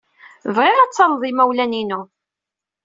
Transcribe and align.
Bɣiɣ 0.55 0.77
ad 0.79 0.91
talled 0.91 1.23
imawlan-inu. 1.29 2.01